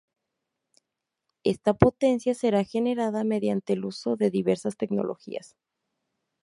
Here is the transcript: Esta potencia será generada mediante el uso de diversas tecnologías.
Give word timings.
Esta 1.53 1.71
potencia 1.75 2.33
será 2.33 2.63
generada 2.63 3.23
mediante 3.23 3.73
el 3.73 3.85
uso 3.85 4.15
de 4.15 4.31
diversas 4.31 4.75
tecnologías. 4.75 5.55